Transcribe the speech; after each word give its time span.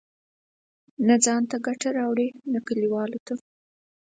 نه 1.07 1.15
ځان 1.25 1.41
ته 1.49 1.57
ګټه 1.65 1.89
راوړي، 1.97 2.27
نه 2.51 2.59
کلیوالو 2.67 3.19
ته. 3.27 3.33